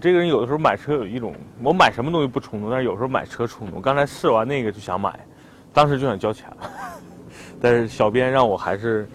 [0.00, 3.80] 这个人有的时候买车有一种，我买什么东西不冲动，但是有时候买车冲动。
[3.82, 5.14] 刚才试完那个就想买，
[5.72, 6.70] 当时就想交钱了，
[7.60, 9.06] 但是小编让我还是，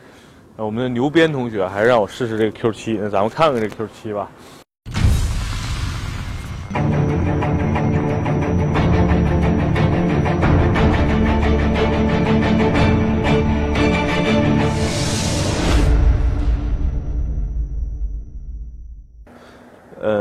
[0.56, 3.00] 我们的牛鞭同学还是让我试试这个 Q7。
[3.02, 4.30] 那咱们看看这 Q7 吧。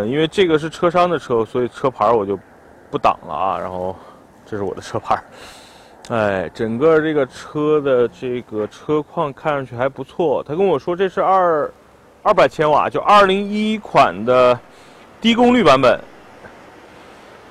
[0.07, 2.39] 因为这个是车商的车，所以车牌我就
[2.91, 3.59] 不挡了啊。
[3.59, 3.97] 然后，
[4.47, 5.23] 这是我的车牌。
[6.11, 10.43] 哎，整个这个车的这个车况看上去还不错。
[10.43, 11.73] 他跟我说这是二
[12.23, 14.59] 二百千瓦，就二零一款的
[15.21, 15.99] 低功率版本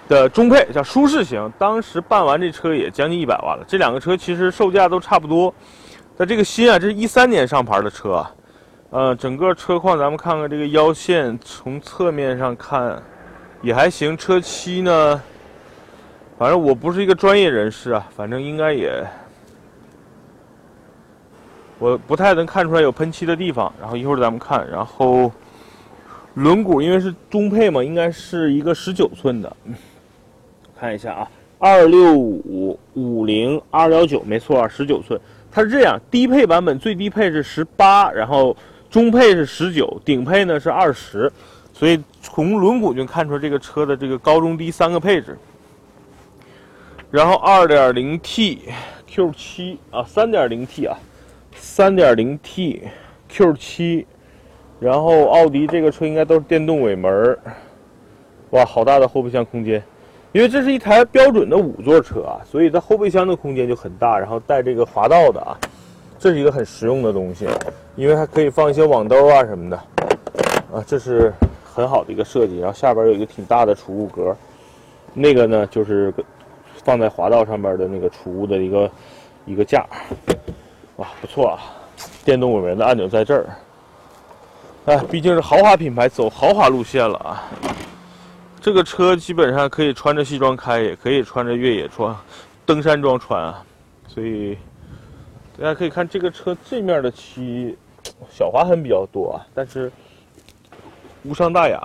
[0.07, 1.51] 的中配，叫舒适型。
[1.57, 3.65] 当时办完这车也将近一百万了。
[3.67, 5.51] 这两个车其实售价都差不多。
[6.15, 8.23] 但这个新啊，这是一三年上牌的车。
[8.93, 13.01] 呃，整个车况咱们看看这个腰线，从侧面上看
[13.63, 14.15] 也还行。
[14.15, 15.19] 车漆呢，
[16.37, 19.03] 反正我不是一个专业人士啊，反正应该也
[21.79, 23.73] 我不太能看出来有喷漆的地方。
[23.81, 25.31] 然后一会儿咱们看，然后
[26.35, 29.57] 轮毂因为是中配嘛，应该是一个十九寸的，
[30.79, 35.19] 看一下啊，二六五五零二幺九，没错，十九寸。
[35.51, 38.55] 它是这样，低配版本最低配是十八，然后。
[38.93, 41.31] 中配是十九，顶配呢是二十，
[41.73, 45.35] 所以从轮毂就看出这个车的这个高中低三个配置。
[47.09, 48.61] 然后二点零 T
[49.07, 50.95] Q 七啊，三点零 T 啊，
[51.55, 52.83] 三点零 T
[53.29, 54.05] Q 七，
[54.79, 57.35] 然后奥迪这个车应该都是电动尾门
[58.51, 59.83] 哇，好大的后备箱空间，
[60.33, 65.57] 因为这是一台标准的五座车啊，所以它后备箱的空间就很大，然后带这个滑道的啊。
[66.23, 67.45] 这是一个很实用的东西，
[67.97, 69.75] 因为还可以放一些网兜啊什么的，
[70.71, 71.33] 啊，这是
[71.65, 72.59] 很好的一个设计。
[72.59, 74.33] 然后下边有一个挺大的储物格，
[75.13, 76.13] 那个呢就是
[76.81, 78.91] 放在滑道上面的那个储物的一个
[79.45, 79.85] 一个架，
[80.95, 81.59] 哇，不错啊！
[82.23, 83.45] 电动尾门的按钮在这儿，
[84.85, 87.51] 哎，毕竟是豪华品牌，走豪华路线了啊。
[88.61, 92.17] 这个车基本上可以穿着西装开，也可以穿着越野装、
[92.65, 93.61] 登山装穿啊，
[94.07, 94.57] 所以。
[95.55, 97.77] 大家可以看这个车这面的漆，
[98.29, 99.91] 小划痕比较多啊，但是
[101.23, 101.79] 无伤大雅。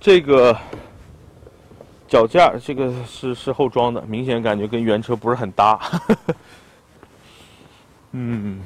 [0.00, 0.56] 这个
[2.08, 5.78] 脚架，这个是是后装的，明显感觉跟原车不是很搭。
[8.12, 8.60] 嗯，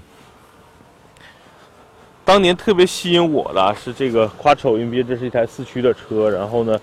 [2.25, 6.31] 当年特别吸引我的是这个 Quattro，因为这是一台四驱的车。
[6.31, 6.81] 然后呢，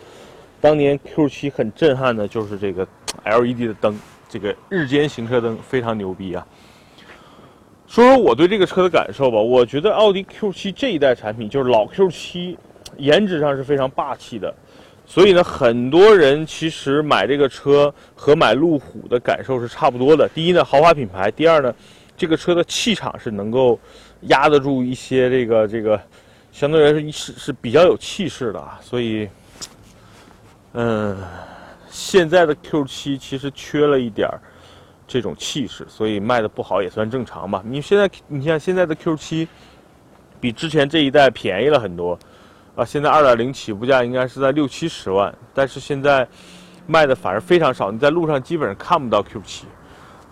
[0.59, 2.87] 当年 Q7 很震撼的就是这个
[3.25, 3.99] LED 的灯。
[4.31, 6.47] 这个日间行车灯非常牛逼啊！
[7.85, 9.37] 说说我对这个车的感受吧。
[9.37, 12.55] 我觉得奥迪 Q7 这一代产品就是老 Q7，
[12.95, 14.55] 颜值上是非常霸气的。
[15.05, 20.29] 所以呢，很多人其实买这个车和买路虎的感受是差不多的。
[20.33, 21.75] 第一呢，豪华品牌；第二呢，
[22.15, 23.77] 这个车的气场是能够
[24.21, 26.01] 压得住一些这个这个，
[26.53, 28.79] 相对来说是是比较有气势的啊。
[28.81, 29.27] 所以，
[30.71, 31.17] 嗯。
[31.91, 34.39] 现在的 Q7 其实缺了一点儿
[35.05, 37.61] 这种气势，所以卖的不好也算正常吧。
[37.65, 39.45] 你现在你像现在的 Q7
[40.39, 42.17] 比之前这一代便宜了很多
[42.77, 46.25] 啊，现在2.0起步价应该是在六七十万，但是现在
[46.87, 49.63] 卖的反而非常少，你在路上基本上看不到 Q7，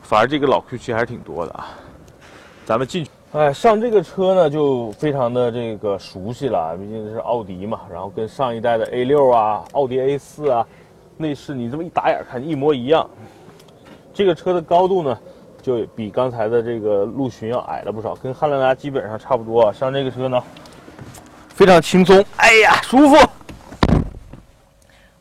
[0.01, 1.67] 反而这个老 Q7 还是挺多的啊。
[2.65, 10.65] 咱们进去，哎，上这个车呢就非常的这个熟悉了，毕竟是奥迪嘛，然后跟上一代的 A6 啊、奥迪 A4 啊。
[11.19, 13.07] 内饰你这么一打眼看一模一样，
[14.13, 15.19] 这个车的高度呢，
[15.61, 19.73] 就比刚才的这个陆巡要矮了不少，跟汉兰达基本上差不多啊。
[19.73, 20.41] 上这个车呢，
[21.49, 23.17] 非常轻松，哎呀，舒服！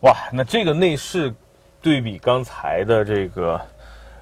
[0.03, 1.35] 哇，那这个内饰
[1.83, 3.61] 对比刚才的这个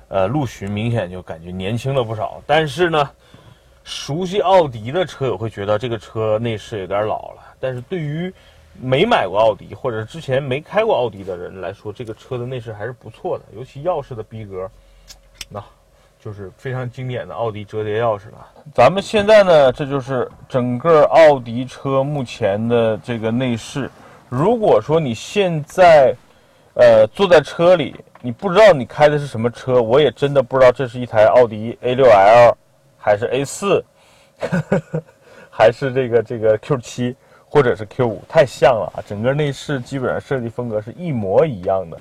[0.08, 2.41] 呃陆巡，明显就感觉年轻了不少。
[2.47, 3.10] 但是呢，
[3.84, 8.32] 熟悉奥迪的车友会觉得这个车内饰有点老了，但是对于
[8.81, 14.70] 没买过奥迪或者之前没开过奥迪的人来说，这个车的内饰还是不错的，尤其钥匙的逼格，
[15.49, 15.62] 那
[16.19, 18.46] 就是非常经典的奥迪折叠钥匙了。
[18.75, 23.90] 咱们现在呢，这就是整个奥迪车目前的这个内饰。
[24.28, 26.14] 如果说你现在，
[26.75, 32.55] 呃，坐在车里，你不知道你开的是什么车，我也真的不知道这是一台奥迪 A6L，
[32.99, 33.82] 还是 A4，
[35.49, 37.14] 还是这个这个 Q7。
[37.56, 41.97] 或者是 Q 五太像了啊，整个内饰基本上设计风格是一模一样的。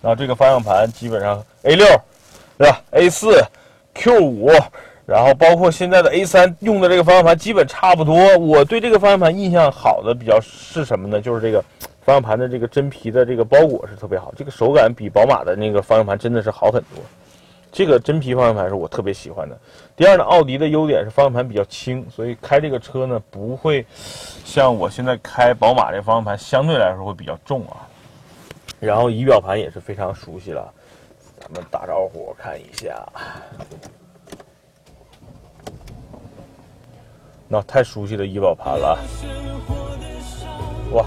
[0.00, 1.84] 然后这个方向盘基本上 A 六，
[2.56, 3.42] 对吧？A 四、
[3.92, 4.52] Q 五，
[5.04, 8.38] 然后包括现在的 A3 用的这个方向盘基本差不多。
[8.38, 11.20] 我对这个方向盘印象好的比较是什么呢？
[11.20, 11.60] 就是这个
[12.04, 17.02] 方向盘的这个真皮的这个包裹是特别好，这个手感比宝马的那个方向盘真的是好很多。
[17.74, 19.58] 这个真皮方向盘是我特别喜欢的。
[19.96, 23.84] 第二呢，奥迪的优点是方向盘比较轻，所以开这个车呢不会
[24.44, 27.82] 像我现在开宝马这方向盘相对来说会比较重啊。
[28.78, 30.72] 然后仪表盘也是非常熟悉了，
[31.40, 33.04] 咱们打招呼看一下。
[37.48, 38.96] 那太熟悉的仪表盘了，
[40.92, 41.04] 哇！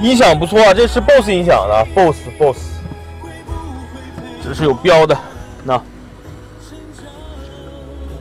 [0.00, 2.75] 音响不错啊，这是 BOSS 音响的，BOSS BOSS，
[4.46, 5.18] 这是有标的，
[5.64, 5.76] 那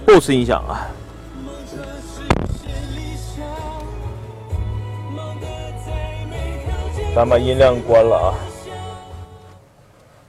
[0.08, 0.90] BOSS 音响啊。
[7.14, 8.34] 咱把音量关了啊。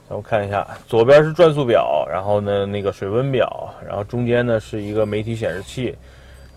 [0.06, 5.96] 咱们看一下，左边是转速表，然后呢那个水温表，然后中间呢是一个媒体显示器，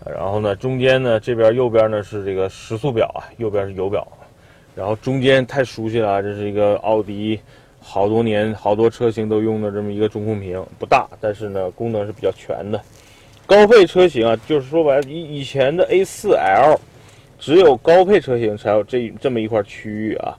[0.04, 4.06] 然后呢中间呢这边右边呢是这个时速表啊，右边是油表，
[4.74, 7.40] 然后中间太熟悉了，这是一个奥迪
[7.80, 12.80] 好多年好多车型都用的这么一个中控屏，不大，但是呢功能是比较全的。
[13.46, 16.78] 高配车型啊，就是说白了，以以前的 A4L，
[17.38, 20.38] 只有高配车型才有这这么一块区域啊。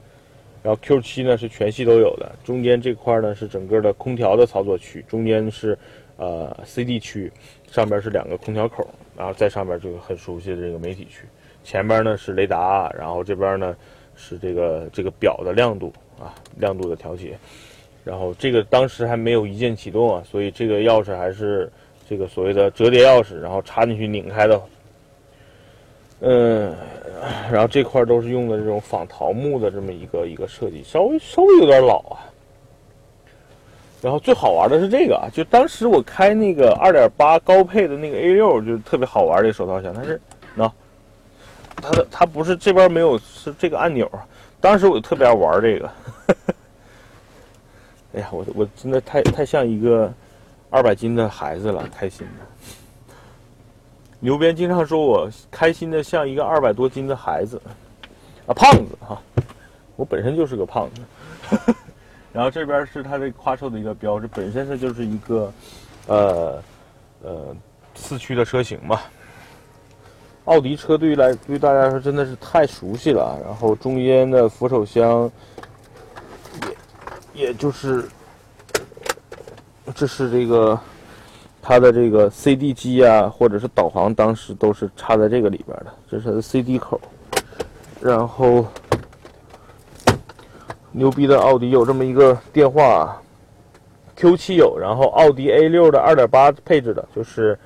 [0.64, 5.76] 然后 Q7 呢是全系都有的，中间这块呢是整个的空调的操作区，中间是
[6.18, 7.32] 呃 CD 区，
[7.72, 11.26] 上边是两个空调口，然后在上边就很熟悉的这个媒体区，
[11.64, 13.76] 前边呢是雷达，然后这边呢
[14.16, 15.92] 是这个这个表的亮度
[16.22, 17.38] 啊亮度的调节，
[18.04, 21.72] 然后这个当时还没有一键启动啊，所以这个钥匙还是
[22.08, 24.62] 这个所谓的折叠钥匙，然后插进去拧开的，
[26.22, 26.76] 嗯。
[27.52, 32.18] 然后这块都是用的这种仿桃木的这么一个一个设计，稍微稍微有点老啊。
[34.02, 40.20] 然后最好玩的是这个啊，就当时我开那个二点八高配的那个 A 六，就特别好玩这个手套箱，但是，
[40.58, 40.72] 喏，
[41.76, 44.10] 它的它不是这边没有是这个按钮，
[44.62, 45.92] 当时我就特别爱玩这个。
[48.14, 50.14] 哎呀，我我真的太太像一个
[50.70, 52.46] 二百斤的孩子了，开心的。
[54.20, 57.60] 牛鞭经常说我开心的像一个二百多斤的孩子，
[58.46, 59.20] 啊，胖子哈，
[59.96, 61.74] 我本身就是个胖子。
[62.32, 65.54] 然后这边是它这夸售的一个标志，本身它就是一个，
[66.08, 66.64] 呃，
[67.24, 67.56] 呃，
[67.96, 69.02] 四驱的车型嘛。
[70.46, 73.40] 奥迪车对于来对大家来说真的是太熟悉了。
[73.46, 75.30] 然后中间的扶手箱，
[77.36, 78.06] 也也就是，
[79.96, 80.80] 这是这个。
[81.64, 87.00] 它的这个 CD 机啊，或者是导航，当时都是插在这个里边的，这是它的 CD 口。
[88.02, 88.66] 然后，
[90.92, 93.22] 牛逼的奥迪有这么一个电话啊
[94.18, 97.58] ，Q7 有，然后奥迪 A6 的2.8配置的，就是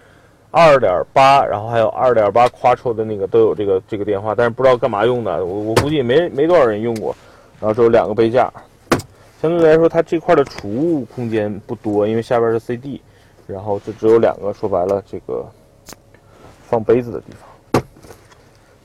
[0.56, 7.14] 2.8，然后还有2.8 Quattro 的那个都有这个这个电话，但是不知道干嘛用的，我我估计没没多少人用过。
[7.60, 8.50] 然后只有两个杯架，
[9.42, 13.02] 相对来说它这块的储物空间不多，因为下边是 CD。
[13.46, 15.46] 然后这只有两个，说白了，这个
[16.64, 17.84] 放杯子的地方。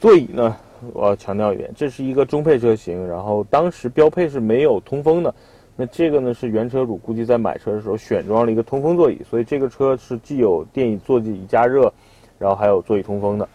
[0.01, 0.57] 座椅呢，
[0.93, 5.33] 我要强调一点，这是一个中配车型，然后当时标配是没有通风的。
[5.81, 11.91] 那这个呢是原车主估计在买车的时候选装了一个通风座椅，所以这个车是既有电椅座椅加热，
[12.39, 13.49] 然后还有座椅通风的。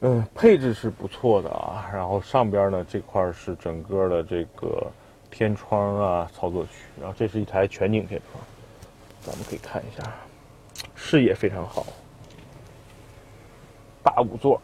[0.00, 1.88] 嗯，配置是不错的啊。
[1.94, 4.86] 然后上边呢这块是整个的这个
[5.30, 8.44] 天窗啊，操作区，然后这是一台全景天窗。
[9.22, 10.12] 咱们可以看一下，
[10.94, 11.86] 视野非常好，
[14.02, 14.60] 大五座。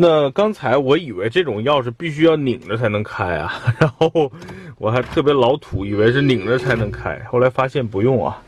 [0.00, 4.30] 那刚才我以为这种钥匙必须要拧着才能开啊， 然后
[4.76, 8.40] 我还特别老土，以为是拧着才能开，后来发现不用啊。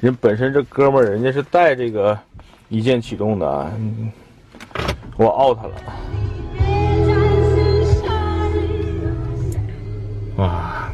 [0.00, 2.18] 人本身这哥们儿人家是带这个
[2.70, 3.70] 一键启动的，
[5.16, 5.70] 我 out 了。
[10.38, 10.90] 哇！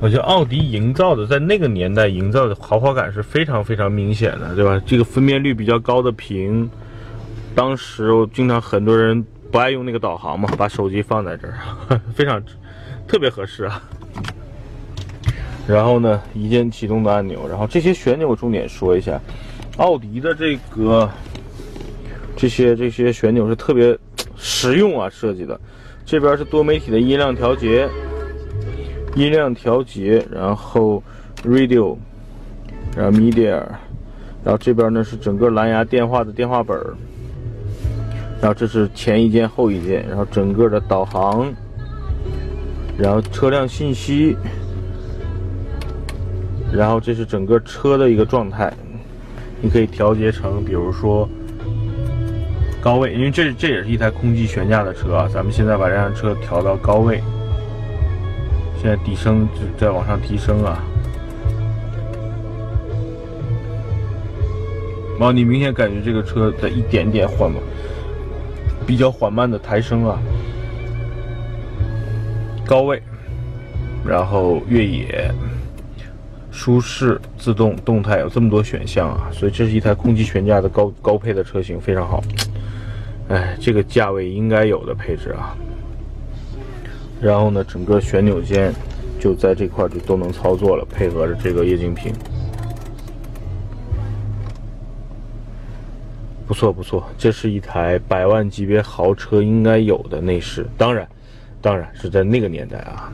[0.00, 4.80] 我觉得奥迪营造的，在那个年代营造的豪华感是非常非常明显的，对吧？
[4.86, 6.70] 这个分辨率比较高的屏，
[7.58, 11.58] 当时我经常很多人不爱用那个导航嘛，把手机放在这儿，
[12.14, 12.40] 非常
[13.08, 13.82] 特别合适啊。
[15.66, 19.20] 然后呢，一键启动的按钮，然后这些旋钮重点说一下，
[19.78, 21.10] 奥迪的这个
[22.36, 23.98] 这些这些旋钮是特别
[24.36, 25.60] 实用啊设计的，
[26.06, 27.88] 这边是多媒体的音量调节。
[29.16, 31.02] 音量调节，然后
[31.42, 31.96] radio，
[32.96, 33.56] 然后 media，
[34.44, 36.80] 然后这边呢是整个蓝牙电话的电话本
[38.40, 41.52] 然后这是前一键后一键，然后整个的导航，
[42.96, 44.36] 然后车辆信息，
[46.72, 48.72] 然后这是整个车的一个状态，
[49.60, 51.28] 你可以调节成，比如说
[52.80, 55.28] 高位，因为这这也是一台空气悬架的车啊。
[55.32, 57.20] 咱们现在把这辆车调到高位，
[58.80, 60.78] 现在底升在往上提升啊。
[65.18, 67.60] 然后你明显感觉这个车的一点点缓慢，
[68.88, 70.18] 比较缓慢的抬升啊。
[72.66, 73.00] 高位，
[74.04, 75.30] 然后越野。
[76.50, 82.20] 舒适、自动、动态有这么多选项啊，所以这是一台空气悬架的高高配的车型，非常好。
[83.28, 85.56] 哎，这个价位应该有的配置啊。
[87.20, 88.74] 然后呢，整个旋钮键
[89.20, 92.12] 就在这块就都能操作了，配合着这个液晶屏，
[96.48, 97.06] 不错不错。
[97.18, 101.06] 这是一台百万级别豪车应该有的内饰，当然，
[101.60, 103.12] 当然是在那个年代啊。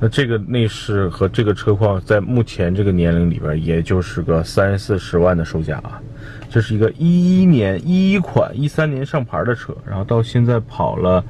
[0.00, 6.00] 那这个内饰和这个车况，在目前这个年龄里边，也就是个三四十万的售价啊。
[6.48, 11.22] 这是一个一一年一一款一三年上牌的车，然后到现在跑了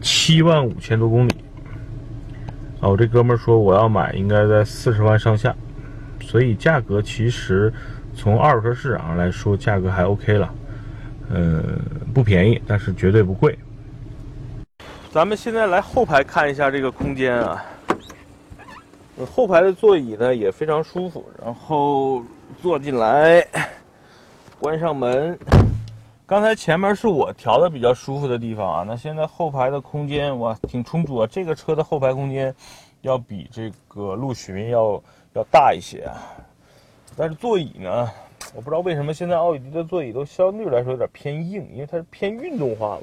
[0.00, 1.32] 七万五千多公里。
[2.80, 5.54] 啊，我这哥们说我要买，应该在四十万上下，
[6.20, 7.72] 所以价格其实
[8.20, 10.52] 从二手车市场上来说，价格还 OK 了。
[11.30, 11.64] 嗯，
[12.12, 13.58] 不便宜，但是绝对不贵。
[15.10, 17.64] 咱们现在来后排看一下这个空间啊，
[19.34, 22.22] 后排的座椅呢也非常舒服，然后
[22.60, 23.42] 坐进来，
[24.58, 25.38] 关上门。
[26.26, 32.54] 刚才前面是我调的比较舒服的地方啊，那现在后排的空间哇挺充足啊，这个车的后排空间
[33.00, 36.20] 要比这个陆巡要要大一些啊，
[37.16, 38.10] 但是座椅呢，
[38.54, 43.02] 我不知道为什么现在奥迪的座椅都相对来说有点偏硬，因为它是偏运动化了。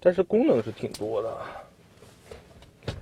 [0.00, 2.92] 但是功能是挺多的，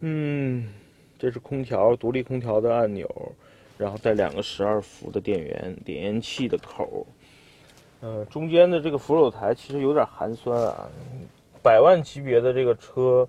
[0.00, 0.68] 嗯，
[1.18, 3.08] 这是空调独立空调的按钮，
[3.78, 7.06] 然后带两个十二伏的电源，点烟器的口，
[8.00, 10.86] 呃，中间的这个扶手台其实有点寒酸啊，
[11.62, 13.26] 百万级别的这个车，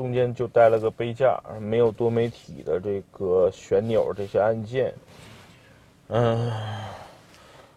[0.00, 4.94] 中间就带了个杯架，没有多媒体的这个旋钮这些按键，
[6.08, 6.50] 嗯。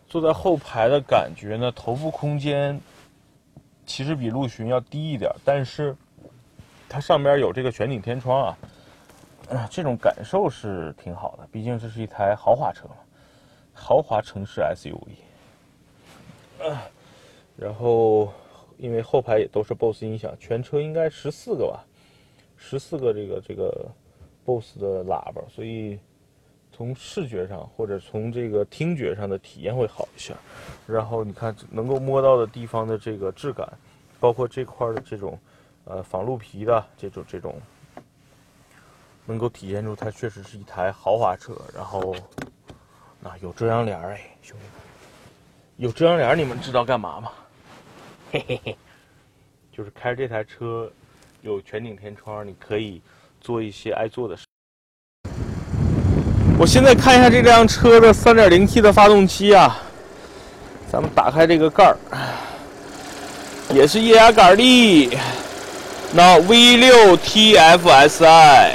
[0.08, 2.80] 坐在后排的感觉呢，头部空间
[3.86, 5.94] 其实比陆巡要低一点，但是
[6.88, 8.56] 它上边有这个全景天窗
[9.50, 11.46] 啊，这种感受是挺好的。
[11.52, 12.96] 毕竟这是一台豪华车嘛，
[13.74, 15.10] 豪华城市 SUV。
[17.58, 18.32] 然后
[18.78, 21.84] 因为后排也都是 BOSS 音响，全车应该十四个吧，
[22.64, 23.92] 十四个这个这个
[24.46, 26.00] BOSS 的喇叭，所以。
[26.76, 30.34] 从视觉上或者从这个听觉上的体验会好一些，
[30.88, 33.72] 然后你看能够摸到的地方的这个质感，
[34.20, 35.38] 包括这块的这种，
[35.86, 37.62] 呃仿鹿皮的这种这种，
[39.28, 41.56] 能够体现出它确实是一台豪华车。
[41.76, 42.16] 然后，
[43.22, 44.74] 那有遮阳帘哎，兄弟们，
[45.78, 47.32] 有遮阳帘你们知道干嘛吗？
[48.34, 48.76] 嘿嘿嘿，
[49.72, 50.92] 就是开这台车，
[51.44, 53.02] 有全景天窗，你可以
[53.42, 54.44] 做一些爱做的事。
[56.58, 59.78] 我现在看一下这辆车的 3.0T 的发动机啊，
[60.90, 61.98] 咱们打开这个盖儿，
[63.74, 65.18] 也是液压杆的，
[66.14, 68.72] 那 V6 TFSI，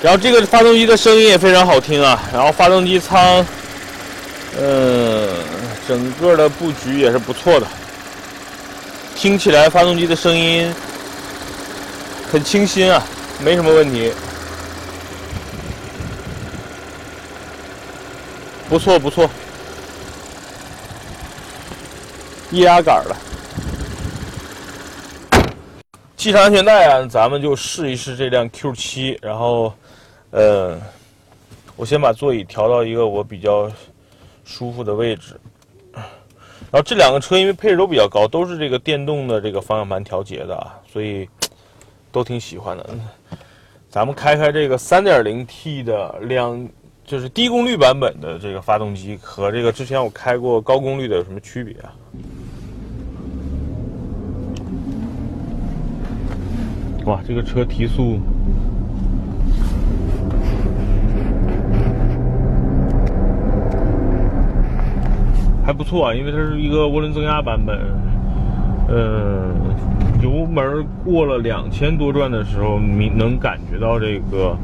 [0.00, 3.44] 然后这个发动机的声音也非常好听啊，然后发动机舱，
[4.58, 5.28] 嗯，
[5.86, 7.66] 整个的布局也是不错的，
[9.14, 10.74] 听起来发动机的声音
[12.32, 13.02] 很清新啊，
[13.44, 14.12] 没什么问题。
[18.68, 19.28] 不错不错，
[22.52, 23.16] 液压杆了。
[26.16, 29.18] 系上安全带啊，咱们就试一试这辆 Q7。
[29.20, 29.74] 然后，
[30.30, 30.78] 呃，
[31.74, 33.68] 我先把座椅调到一个我比较
[34.44, 35.34] 舒服的位置。
[35.92, 41.28] 然后这两个车因为配置都比较高，都是这个电动的这个方向盘调节的啊，所以
[42.12, 42.86] 都挺喜欢的。
[43.88, 46.68] 咱们开开这个 3.0T 的两。
[47.02, 51.90] 就是低功率版本的这个发动机和这个之前我开过高功率的有什么区别啊？
[57.06, 58.20] 哇，这个车提速
[65.66, 67.76] 还不错啊，因为它是一个涡轮增压版本。
[68.88, 69.52] 嗯，
[70.22, 74.56] 油门过了两千多转的时候，你能感觉到这个。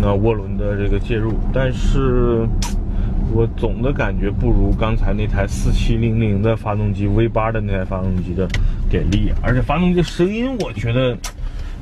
[0.00, 2.46] 那涡轮的这个介入，但是
[3.34, 8.48] 我总的感觉不如刚才那台四七零零的发动机 V 八的那台发动机的
[8.88, 11.18] 给力，而且发动机声音我觉得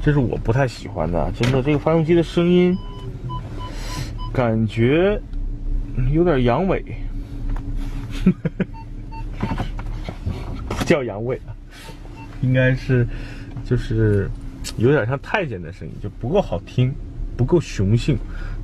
[0.02, 1.30] 这是我不太喜欢的。
[1.32, 2.74] 真的，这个发动机的声音
[4.32, 5.20] 感觉
[6.10, 6.82] 有点阳痿，
[10.70, 11.38] 不 叫阳痿，
[12.40, 13.06] 应该是
[13.64, 14.28] 就是
[14.76, 16.92] 有点像太监的声音，就不够好听，
[17.36, 18.16] 不够雄性。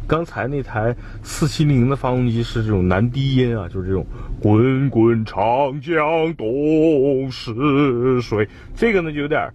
[0.07, 4.05] 刚才那台四七零的发动机是这种男低音啊，就是这种
[4.43, 9.49] “滚滚长江东逝水”，这个呢就有点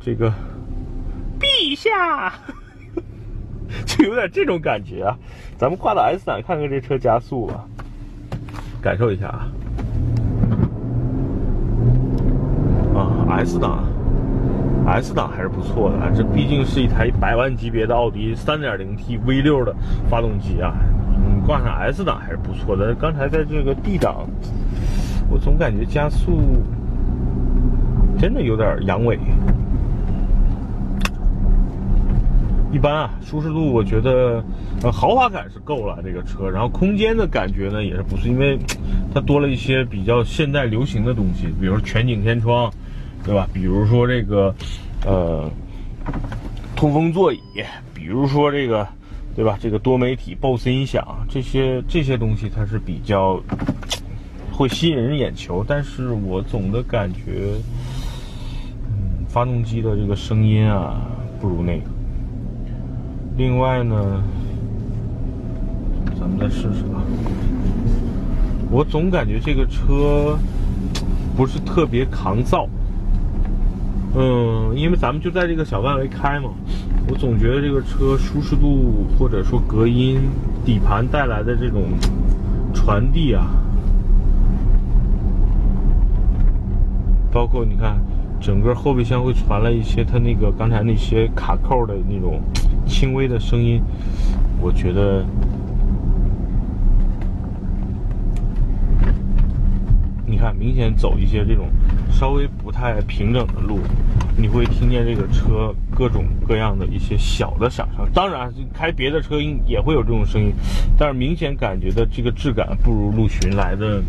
[0.00, 0.30] 这个
[1.38, 2.34] 陛下，
[3.86, 5.16] 就有点这种感觉啊。
[5.56, 7.64] 咱们挂到 S 档看看这车加速吧，
[8.82, 9.48] 感受一下啊。
[12.96, 13.84] 啊，S 档。
[14.86, 19.74] S 档还是不错的，这毕竟是一台百万级别的奥迪 3.0T V6 的
[20.10, 20.74] 发动机啊，
[21.16, 22.94] 你挂上 S 档还是不错的。
[22.94, 24.26] 刚才在这个 D 档，
[25.30, 26.38] 我总感觉加速
[28.18, 29.18] 真的有点阳痿。
[32.70, 34.44] 一般啊，舒适度我觉得，
[34.82, 38.58] 呃，豪华感是够了这个车，然后空间的感觉呢也是不是，因为
[39.14, 42.70] 它多了一些比较现代流行的东西，比如全景天窗。
[43.24, 43.48] 对吧？
[43.54, 44.54] 比如说这个，
[45.06, 45.50] 呃，
[46.76, 47.40] 通风座椅，
[47.94, 48.86] 比如说这个，
[49.34, 49.56] 对吧？
[49.58, 53.42] 这个多媒体 BOSS 音响，这些这些东西它是比较
[54.52, 57.54] 会吸引人眼球，但是我总的感觉，
[58.88, 61.00] 嗯，发动机的这个声音啊，
[61.40, 61.86] 不如那个。
[63.38, 64.22] 另外呢，
[66.20, 67.00] 咱们再试试啊，
[68.70, 70.38] 我总感觉这个车
[71.34, 72.68] 不是特别抗造。
[74.16, 76.50] 嗯，因为咱们就在这个小范围开嘛，
[77.08, 80.20] 我总觉得这个车舒适度或者说隔音、
[80.64, 81.84] 底盘带来的这种
[82.72, 83.44] 传递啊，
[87.32, 87.98] 包括你看，
[88.40, 92.40] 整个后备箱会传来一些它那个刚才那些卡扣的那种
[92.86, 93.82] 轻微的声音，
[94.60, 95.24] 我觉得。
[100.44, 101.68] 看，明显走一些这种
[102.12, 103.80] 稍微不太平整的路，
[104.36, 108.06] 你会听见这个车各种各样的一些小的响声。
[108.12, 110.52] 当然，开别的车应也会有这种声音，
[110.98, 114.02] 但是明显感觉的这个质感不如陆巡来的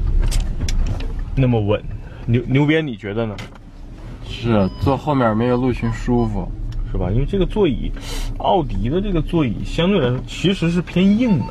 [1.38, 1.82] 那么稳。
[2.26, 3.34] 牛牛鞭，你觉得呢？
[4.28, 6.52] 是，坐后面没有陆巡舒服，
[6.92, 7.10] 是吧？
[7.12, 7.90] 因为这个座椅，
[8.40, 11.46] 奥迪的这个座椅相对来说其实是偏硬的。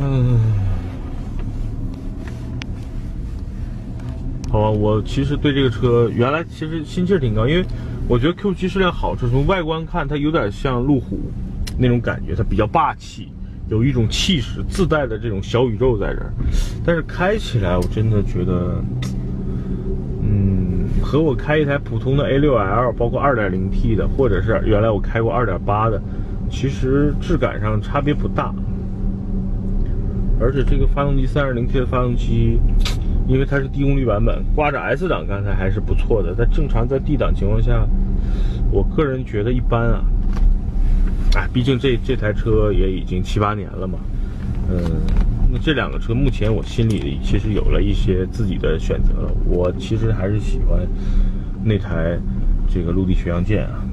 [0.00, 0.40] 嗯。
[4.56, 7.64] 好吧，我其实对这个车原来其实心气儿挺高，因为
[8.08, 9.28] 我觉得 Q7 是辆好车。
[9.28, 11.18] 从外观看，它有点像路虎
[11.76, 13.28] 那种感觉，它比较霸气，
[13.68, 16.32] 有一种气势，自带的这种小宇宙在这儿。
[16.86, 18.82] 但是开起来，我真的觉得，
[20.22, 26.02] 嗯，和我开一台普通的 A6L，包括 2.0T 的，或者是原来我开过2.8的，
[26.48, 28.54] 其实质感上差别不大。
[30.40, 32.58] 而且这个发动机 3.0T 的发动机。
[33.28, 36.34] 因为它是低功率版本，挂着 S 档刚才还是不错的。
[36.36, 37.86] 但正常在 D 档情况下，
[38.70, 40.04] 我个人觉得一般啊。
[41.34, 43.98] 哎，毕竟这这台车也已经七八年了嘛。
[44.70, 44.78] 嗯，
[45.52, 49.30] 那这两个车目前我心里其实有了一些自己的选择了。
[49.44, 50.80] 我其实还是喜欢
[51.62, 52.18] 那台
[52.68, 53.84] 这个陆地巡洋舰啊。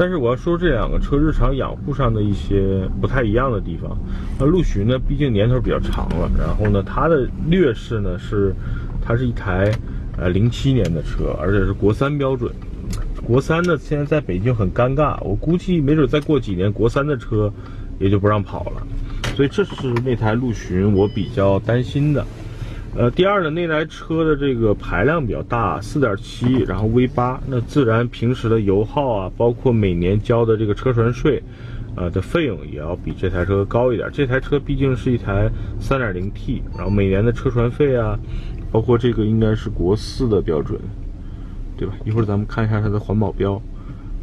[0.00, 3.94] 但是我要说这两个车日常养护上的一些不太一样的地方。
[4.38, 8.54] 那陆巡呢，毕竟年头比较长了，然后呢，它的劣势呢是，
[9.02, 9.70] 它是一台
[10.16, 12.50] 呃零七年的车，而且是国三标准。
[13.22, 17.52] 国三呢，现在在北京很尴尬，我估计没准再过几年，国三的车
[17.98, 18.82] 也就不让跑了。
[19.36, 22.24] 所以这是那台陆巡我比较担心的。
[22.96, 31.40] 呃，第二呢，那台车的这个排量比较大，四点七，然后 V 八，那自然平时的油耗啊，包括每年交的这个车船税，
[31.94, 34.10] 呃的费用也要比这台车高一点。
[34.12, 35.48] 这台车毕竟是一台
[35.78, 38.18] 三点零 T，然后每年的车船费啊，
[38.72, 40.76] 包括这个应该是国四的标准，
[41.78, 41.94] 对吧？
[42.04, 43.62] 一会儿咱们看一下它的环保标，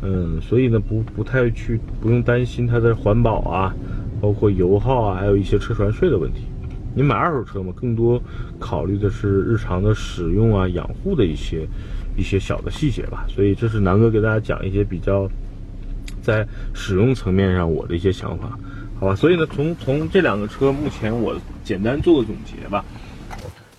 [0.01, 3.73] 嗯，所以呢，不不太去不用担心它的环保啊，
[4.19, 6.41] 包括油耗啊，还有一些车船税的问题。
[6.97, 8.19] 你买二手车嘛，更多
[8.59, 11.67] 考虑的是日常的使用啊、养护的一些
[12.17, 13.23] 一些小的细节吧。
[13.29, 15.29] 所以这是南哥给大家讲一些比较
[16.23, 18.57] 在使用层面上我的一些想法，
[18.99, 19.15] 好吧？
[19.15, 22.83] 所以呢，从从这两个车目前我简单做个总结吧。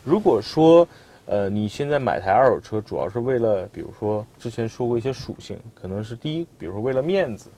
[0.05, 0.87] 如果说
[1.27, 7.49] 呃你现在买台二手车，主要是为了，比如说之前说过一些属性，可能是第一，比如说为了面子；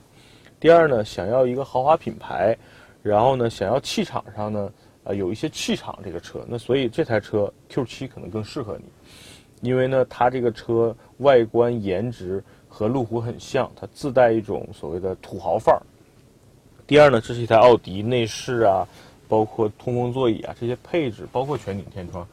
[0.59, 2.57] 第二呢，想要一个豪华品牌；
[3.03, 4.67] 然后呢，想要气场上呢。
[5.03, 8.85] 啊，有一些气场这个车，那所以这台车 Q7 可能更适合你。
[9.61, 15.81] 因为呢，它这个车外观颜值和路虎很像，它自带一种所谓的土豪范儿。
[16.87, 18.87] 第二呢，这是一台奥迪，内饰啊，
[19.27, 22.27] 包括通风座椅啊这些配置，包括全景天窗，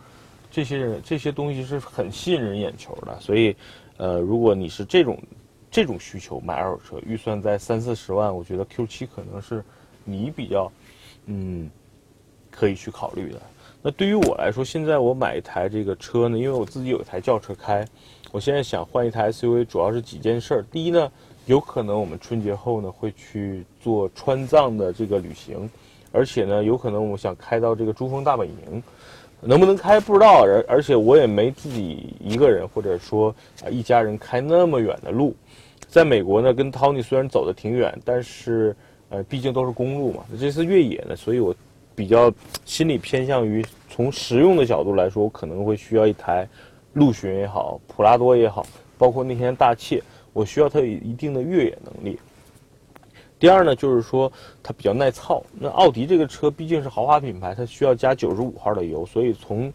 [0.50, 3.20] 这些人这些东西是很吸引人眼球的。
[3.20, 3.54] 所以，
[3.98, 5.22] 呃，如果你是这种
[5.70, 9.62] 这种需求买二手车，预算在三四十万，我觉得 Q7 可能是
[10.02, 10.72] 你比较
[11.26, 11.70] 嗯
[12.58, 13.40] 可以去考虑的。
[13.80, 17.86] 那对于我来说，现在我买一台这个车呢，因为我自己有一台轿车开，
[18.32, 20.64] 我现在想换一台 SUV，主要是几件事儿。
[20.72, 21.08] 第一呢，
[21.46, 25.70] 有可能我们春节后呢会去做川藏的这个旅行，
[26.10, 28.82] 而且呢，有可能我想开到这个珠峰大本营，
[29.40, 33.32] 能不能开不知道，而而且我也没自己一个人或者说
[33.64, 35.36] 啊一家人开那么远的路。
[35.86, 38.74] 在美国呢，跟 Tony 虽然走的挺远，但是
[39.08, 41.54] 呃，毕竟都是公路嘛，这次越野呢，所以我。
[41.98, 42.32] 比较
[42.64, 46.48] 心理偏向于从实用的角度来说，我可能会需要一台
[46.92, 48.64] 陆巡也好，普拉多也好，
[48.96, 50.00] 包括那天大切，
[50.32, 52.16] 我需要它有一定的越野能力。
[53.36, 54.32] 第二呢，就是说
[54.62, 55.42] 它比较耐操。
[55.58, 59.72] 那奥迪这个车毕竟是豪华品牌，它需要加九十五号的油，所以从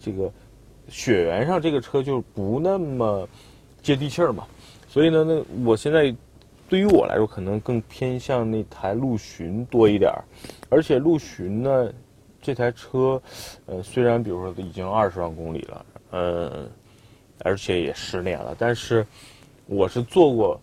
[0.00, 0.28] 这个
[0.88, 3.28] 血缘上，这个车就不那么
[3.80, 4.44] 接地气儿嘛。
[4.88, 6.12] 所以呢，那我现在。
[6.70, 10.22] 对于我来说，可能更偏向那台陆巡多一点儿，
[10.68, 11.92] 而且陆巡呢，
[12.40, 13.20] 这台车，
[13.66, 16.68] 呃，虽然比如说已经二十万公里了，呃，
[17.40, 19.04] 而且也十年了，但是
[19.66, 20.60] 我是做过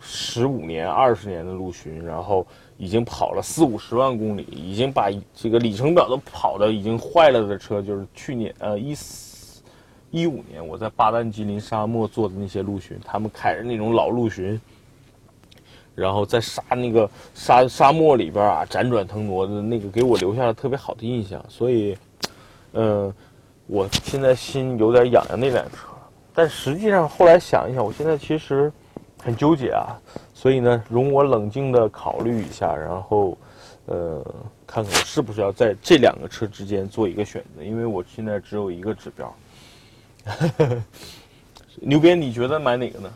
[0.00, 2.46] 十五年、二十年的陆巡，然后
[2.78, 9.60] 已经跑了四五十万公里，已经把这个里程表都跑的已经坏了的车，就是去年呃一四
[10.10, 14.58] 一五年我在巴丹吉林沙漠做的那些陆巡，他们开着那种老陆巡。
[15.94, 21.44] 然后在沙那个沙沙漠里边啊，辗转腾挪的那个，给我留下了特别好的印象。
[21.48, 21.96] 所以，
[22.72, 23.12] 嗯，
[23.66, 25.88] 我现在心有点痒痒那辆车。
[26.34, 28.72] 但实际上后来想一想，我现在其实
[29.22, 29.98] 很纠结啊。
[30.34, 33.36] 所以呢，容我冷静的考虑一下，然后，
[33.86, 34.24] 呃，
[34.66, 37.62] 看看是不是要在这两个车之间做一个选择。
[37.62, 39.34] 因为我现在只有一个指标。
[41.76, 43.12] 牛鞭，你觉得买哪个呢？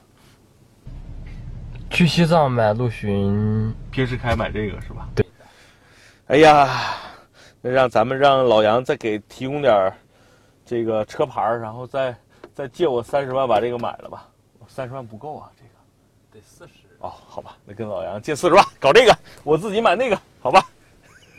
[1.91, 5.09] 去西藏买陆巡，平时开买这个是吧？
[5.15, 5.25] 对。
[6.27, 6.69] 哎呀，
[7.61, 9.93] 那让咱们让老杨再给提供点
[10.65, 12.15] 这个车牌然后再
[12.55, 14.29] 再借我三十万把这个买了吧。
[14.69, 15.71] 三十万不够啊，这个
[16.33, 16.73] 得四十。
[16.99, 20.67] 哦，好吧，那跟老杨借四十万搞这个，我自己买那个，好吧。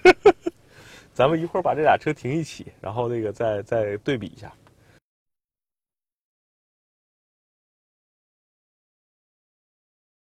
[1.14, 4.52] 咱们一会儿把这俩车停一起，然后那个再再对比一下。